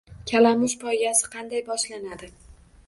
Kalamush 0.29 0.75
poygasi 0.85 1.31
qanday 1.37 1.65
boshlanadi 1.71 2.33